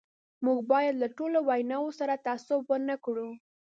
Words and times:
موږ 0.45 0.59
باید 0.71 0.95
له 1.01 1.07
ټولو 1.17 1.37
ویناوو 1.49 1.95
سره 1.99 2.21
تعصب 2.25 2.61
ونه 2.69 2.95
کړو. 3.05 3.29